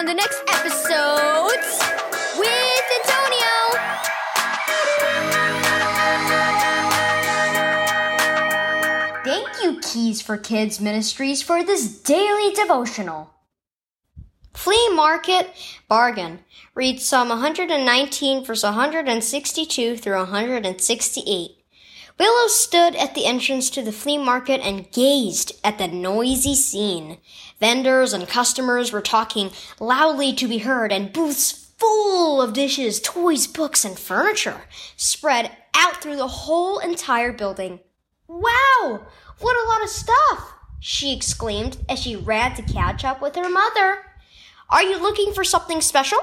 on 0.00 0.06
the 0.06 0.14
next 0.14 0.42
episode 0.48 1.60
with 2.38 2.84
Antonio. 3.00 3.52
Thank 9.22 9.62
you, 9.62 9.78
Keys 9.82 10.22
for 10.22 10.38
Kids 10.38 10.80
Ministries, 10.80 11.42
for 11.42 11.62
this 11.62 12.00
daily 12.00 12.54
devotional. 12.54 13.28
Flea 14.54 14.88
Market 14.94 15.52
Bargain. 15.86 16.38
Read 16.74 16.98
Psalm 16.98 17.28
119, 17.28 18.42
verse 18.42 18.62
162 18.62 19.98
through 19.98 20.16
168. 20.16 21.59
Willow 22.18 22.48
stood 22.48 22.94
at 22.96 23.14
the 23.14 23.26
entrance 23.26 23.70
to 23.70 23.82
the 23.82 23.92
flea 23.92 24.18
market 24.18 24.60
and 24.60 24.90
gazed 24.92 25.58
at 25.64 25.78
the 25.78 25.88
noisy 25.88 26.54
scene. 26.54 27.18
Vendors 27.58 28.12
and 28.12 28.28
customers 28.28 28.92
were 28.92 29.00
talking 29.00 29.50
loudly 29.78 30.32
to 30.34 30.48
be 30.48 30.58
heard, 30.58 30.92
and 30.92 31.12
booths 31.12 31.72
full 31.78 32.42
of 32.42 32.52
dishes, 32.52 33.00
toys, 33.00 33.46
books, 33.46 33.84
and 33.84 33.98
furniture 33.98 34.62
spread 34.96 35.50
out 35.74 35.96
through 35.96 36.16
the 36.16 36.28
whole 36.28 36.78
entire 36.78 37.32
building. 37.32 37.80
Wow! 38.28 39.06
What 39.38 39.56
a 39.56 39.68
lot 39.68 39.82
of 39.82 39.88
stuff! 39.88 40.54
she 40.80 41.14
exclaimed 41.14 41.76
as 41.88 42.00
she 42.00 42.16
ran 42.16 42.56
to 42.56 42.62
catch 42.62 43.04
up 43.04 43.20
with 43.20 43.36
her 43.36 43.48
mother. 43.48 43.98
Are 44.70 44.82
you 44.82 44.98
looking 44.98 45.32
for 45.32 45.44
something 45.44 45.80
special? 45.82 46.18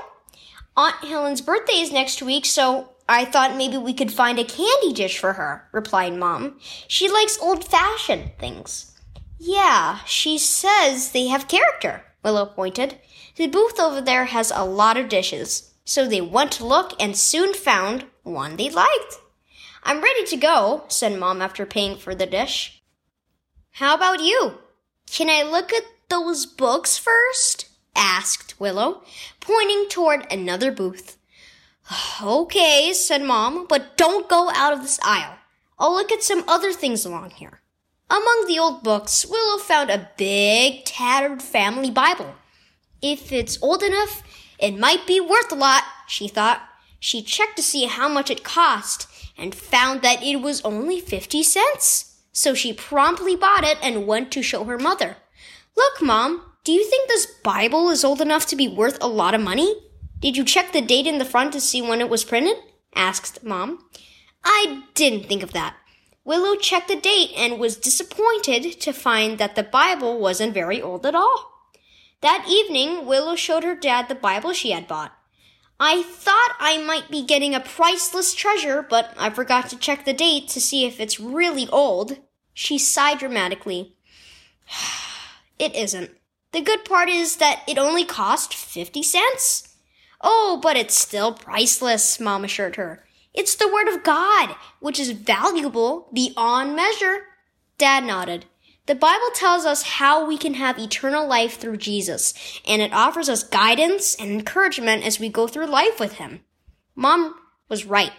Aunt 0.76 0.96
Helen's 1.04 1.42
birthday 1.42 1.80
is 1.80 1.92
next 1.92 2.22
week, 2.22 2.46
so 2.46 2.90
I 3.10 3.26
thought 3.26 3.56
maybe 3.56 3.78
we 3.78 3.94
could 3.94 4.12
find 4.12 4.38
a 4.38 4.44
candy 4.44 4.94
dish 4.94 5.18
for 5.18 5.34
her, 5.34 5.68
replied 5.72 6.14
Mom. 6.14 6.60
She 6.88 7.10
likes 7.10 7.40
old 7.40 7.64
fashioned 7.64 8.32
things. 8.38 8.94
Yeah, 9.40 10.00
she 10.06 10.38
says 10.38 11.12
they 11.12 11.28
have 11.28 11.48
character, 11.48 12.04
Willow 12.24 12.46
pointed. 12.46 13.00
The 13.36 13.48
booth 13.48 13.80
over 13.80 14.02
there 14.02 14.26
has 14.26 14.52
a 14.52 14.66
lot 14.66 14.98
of 14.98 15.10
dishes. 15.10 15.74
So 15.86 16.06
they 16.06 16.20
went 16.20 16.52
to 16.54 16.66
look 16.66 17.02
and 17.02 17.16
soon 17.16 17.54
found 17.54 18.06
one 18.24 18.58
they 18.58 18.70
liked. 18.70 19.20
I'm 19.84 20.02
ready 20.02 20.26
to 20.26 20.36
go, 20.36 20.84
said 20.90 21.18
Mom 21.18 21.42
after 21.42 21.66
paying 21.66 21.98
for 21.98 22.14
the 22.14 22.26
dish. 22.26 22.84
How 23.72 23.96
about 23.96 24.22
you? 24.22 24.56
Can 25.10 25.30
I 25.30 25.44
look 25.44 25.72
at 25.72 25.84
those 26.10 26.46
books 26.46 26.98
first? 26.98 27.70
asked 27.96 28.60
Willow, 28.60 29.04
pointing 29.40 29.88
toward 29.90 30.30
another 30.32 30.72
booth. 30.72 31.17
Okay, 32.22 32.94
said 32.94 33.22
Mom, 33.22 33.68
but 33.68 33.96
don't 33.98 34.28
go 34.28 34.50
out 34.54 34.74
of 34.74 34.82
this 34.82 35.00
aisle. 35.04 35.38
I'll 35.80 35.94
look 35.94 36.12
at 36.12 36.24
some 36.24 36.44
other 36.48 36.74
things 36.74 37.06
along 37.06 37.32
here. 37.32 37.62
Among 38.10 38.46
the 38.48 38.58
old 38.58 38.84
books, 38.84 39.26
Willow 39.26 39.60
found 39.60 39.90
a 39.90 40.10
big, 40.18 40.86
tattered 40.86 41.42
family 41.42 41.92
Bible. 41.92 42.36
If 43.02 43.32
it's 43.32 43.62
old 43.62 43.84
enough, 43.84 44.24
it 44.58 44.80
might 44.80 45.06
be 45.06 45.20
worth 45.20 45.52
a 45.52 45.56
lot, 45.56 45.84
she 46.08 46.28
thought. 46.28 46.62
She 47.00 47.22
checked 47.22 47.58
to 47.58 47.64
see 47.64 47.86
how 47.86 48.10
much 48.10 48.32
it 48.32 48.44
cost 48.44 49.08
and 49.38 49.54
found 49.54 50.02
that 50.02 50.24
it 50.24 50.38
was 50.38 50.62
only 50.62 51.00
50 51.00 51.44
cents. 51.44 52.16
So 52.32 52.54
she 52.54 52.74
promptly 52.74 53.36
bought 53.36 53.64
it 53.64 53.78
and 53.84 54.08
went 54.08 54.32
to 54.32 54.42
show 54.42 54.64
her 54.64 54.80
mother. 54.80 55.18
Look, 55.76 56.02
Mom, 56.02 56.42
do 56.64 56.72
you 56.72 56.90
think 56.90 57.08
this 57.08 57.28
Bible 57.44 57.90
is 57.90 58.04
old 58.04 58.22
enough 58.22 58.48
to 58.48 58.56
be 58.56 58.68
worth 58.68 58.98
a 59.02 59.08
lot 59.08 59.36
of 59.36 59.42
money? 59.42 59.76
Did 60.20 60.36
you 60.36 60.44
check 60.44 60.72
the 60.72 60.82
date 60.82 61.06
in 61.06 61.20
the 61.20 61.26
front 61.26 61.54
to 61.54 61.62
see 61.62 61.82
when 61.82 62.02
it 62.02 62.10
was 62.10 62.24
printed? 62.24 62.58
asked 62.96 63.44
Mom. 63.44 63.86
I 64.44 64.84
didn't 64.96 65.28
think 65.28 65.44
of 65.44 65.54
that. 65.54 65.76
Willow 66.24 66.56
checked 66.56 66.88
the 66.88 66.96
date 66.96 67.32
and 67.38 67.60
was 67.60 67.78
disappointed 67.78 68.82
to 68.82 68.92
find 68.92 69.38
that 69.38 69.56
the 69.56 69.64
Bible 69.64 70.20
wasn't 70.20 70.54
very 70.54 70.82
old 70.82 71.06
at 71.06 71.16
all. 71.16 71.72
That 72.22 72.48
evening, 72.50 73.06
Willow 73.06 73.36
showed 73.36 73.64
her 73.64 73.76
dad 73.76 74.10
the 74.10 74.16
Bible 74.16 74.54
she 74.54 74.72
had 74.72 74.88
bought. 74.88 75.14
I 75.80 76.02
thought 76.02 76.56
I 76.60 76.80
might 76.80 77.12
be 77.12 77.24
getting 77.24 77.54
a 77.54 77.60
priceless 77.60 78.34
treasure, 78.34 78.82
but 78.82 79.14
I 79.18 79.30
forgot 79.30 79.70
to 79.70 79.78
check 79.78 80.04
the 80.04 80.14
date 80.14 80.48
to 80.50 80.60
see 80.60 80.86
if 80.86 81.00
it's 81.00 81.20
really 81.20 81.70
old. 81.70 82.18
She 82.54 82.80
sighed 82.80 83.20
dramatically. 83.20 83.96
it 85.60 85.76
isn't. 85.76 86.10
The 86.54 86.62
good 86.62 86.86
part 86.86 87.08
is 87.10 87.36
that 87.36 87.62
it 87.68 87.78
only 87.78 88.04
cost 88.04 88.56
50 88.56 89.04
cents. 89.04 89.67
Oh, 90.22 90.60
but 90.62 90.78
it's 90.78 91.00
still 91.00 91.34
priceless, 91.34 92.20
Mom 92.20 92.44
assured 92.44 92.76
her. 92.76 93.06
It's 93.34 93.56
the 93.56 93.72
Word 93.72 93.88
of 93.88 94.04
God, 94.04 94.56
which 94.80 95.00
is 95.00 95.12
valuable 95.12 96.10
beyond 96.14 96.76
measure. 96.76 97.20
Dad 97.78 98.04
nodded. 98.04 98.46
The 98.88 98.96
Bible 98.96 99.30
tells 99.34 99.66
us 99.66 99.84
how 99.84 100.26
we 100.26 100.38
can 100.38 100.56
have 100.56 100.80
eternal 100.80 101.28
life 101.28 101.58
through 101.58 101.78
Jesus, 101.78 102.34
and 102.66 102.82
it 102.82 102.94
offers 102.94 103.30
us 103.30 103.44
guidance 103.44 104.16
and 104.16 104.32
encouragement 104.32 105.06
as 105.06 105.20
we 105.20 105.30
go 105.30 105.46
through 105.46 105.68
life 105.68 106.00
with 106.00 106.14
Him. 106.14 106.40
Mom 106.96 107.36
was 107.70 107.86
right. 107.86 108.14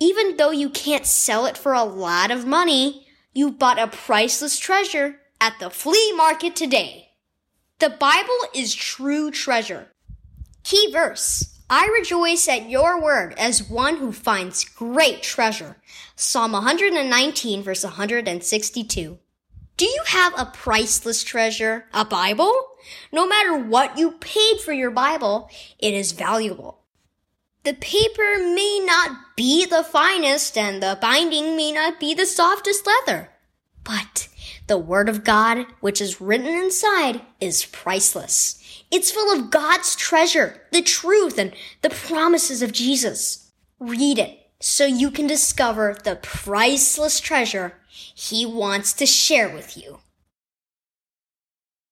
Even 0.00 0.36
though 0.36 0.50
you 0.50 0.70
can't 0.70 1.06
sell 1.06 1.46
it 1.46 1.58
for 1.58 1.74
a 1.74 1.84
lot 1.84 2.30
of 2.30 2.46
money, 2.46 3.06
you 3.34 3.52
bought 3.52 3.78
a 3.78 3.86
priceless 3.86 4.58
treasure 4.58 5.20
at 5.40 5.58
the 5.60 5.70
flea 5.70 6.12
market 6.16 6.56
today. 6.56 7.10
The 7.78 7.90
Bible 7.90 8.38
is 8.54 8.74
true 8.74 9.30
treasure. 9.30 9.92
Key 10.66 10.90
verse. 10.90 11.60
I 11.70 11.86
rejoice 11.96 12.48
at 12.48 12.68
your 12.68 13.00
word 13.00 13.34
as 13.38 13.70
one 13.70 13.98
who 13.98 14.10
finds 14.10 14.64
great 14.64 15.22
treasure. 15.22 15.76
Psalm 16.16 16.50
119 16.50 17.62
verse 17.62 17.84
162. 17.84 19.18
Do 19.76 19.84
you 19.84 20.02
have 20.06 20.32
a 20.36 20.46
priceless 20.46 21.22
treasure? 21.22 21.84
A 21.94 22.04
Bible? 22.04 22.52
No 23.12 23.28
matter 23.28 23.56
what 23.56 23.96
you 23.96 24.10
paid 24.18 24.58
for 24.58 24.72
your 24.72 24.90
Bible, 24.90 25.48
it 25.78 25.94
is 25.94 26.10
valuable. 26.10 26.80
The 27.62 27.74
paper 27.74 28.38
may 28.38 28.80
not 28.84 29.36
be 29.36 29.66
the 29.66 29.84
finest 29.84 30.58
and 30.58 30.82
the 30.82 30.98
binding 31.00 31.56
may 31.56 31.70
not 31.70 32.00
be 32.00 32.12
the 32.12 32.26
softest 32.26 32.84
leather, 32.88 33.30
but 33.84 34.26
the 34.66 34.78
Word 34.78 35.08
of 35.08 35.24
God, 35.24 35.66
which 35.80 36.00
is 36.00 36.20
written 36.20 36.46
inside, 36.46 37.20
is 37.40 37.64
priceless. 37.64 38.84
It's 38.90 39.10
full 39.10 39.32
of 39.32 39.50
God's 39.50 39.96
treasure, 39.96 40.62
the 40.72 40.82
truth, 40.82 41.38
and 41.38 41.52
the 41.82 41.90
promises 41.90 42.62
of 42.62 42.72
Jesus. 42.72 43.50
Read 43.78 44.18
it 44.18 44.38
so 44.60 44.86
you 44.86 45.10
can 45.10 45.26
discover 45.26 45.96
the 46.04 46.16
priceless 46.16 47.20
treasure 47.20 47.74
He 47.88 48.46
wants 48.46 48.92
to 48.94 49.06
share 49.06 49.48
with 49.52 49.76
you. 49.76 50.00